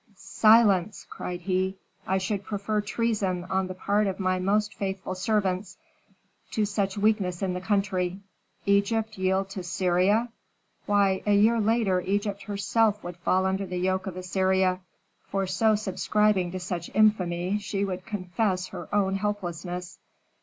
[0.17, 1.77] "Silence!" cried he.
[2.07, 5.77] "I should prefer treason on the part of my most faithful servants,
[6.53, 8.19] to such weakness in the country.
[8.65, 10.29] Egypt yield to Assyria
[10.87, 14.79] why, a year later Egypt herself would fall under the yoke of Assyria,
[15.27, 19.99] for by subscribing to such infamy she would confess her own helplessness."